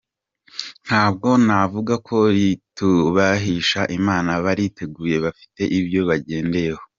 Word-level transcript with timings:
Ntabwo 0.85 1.27
navuga 1.45 1.93
ko 2.07 2.17
ritubahisha 2.35 3.81
Imana, 3.97 4.29
abariteguye 4.39 5.15
bafite 5.25 5.61
ibyo 5.79 6.01
bagendeyeho. 6.09 6.83